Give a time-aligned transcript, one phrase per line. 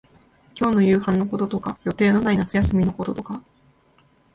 [0.59, 3.43] 今日の夕飯のこととか、予定のない夏休みのこととか、